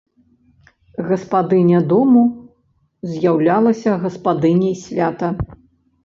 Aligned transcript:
Гаспадыня 1.09 1.81
дому 1.91 2.23
з'яўлялася 3.11 3.91
гаспадыняй 4.05 4.73
свята. 4.85 5.29